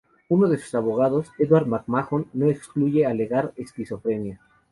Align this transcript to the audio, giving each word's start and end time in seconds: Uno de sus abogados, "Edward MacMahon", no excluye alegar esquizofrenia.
Uno 0.29 0.49
de 0.49 0.57
sus 0.57 0.73
abogados, 0.73 1.29
"Edward 1.37 1.67
MacMahon", 1.67 2.25
no 2.33 2.47
excluye 2.47 3.05
alegar 3.05 3.53
esquizofrenia. 3.55 4.41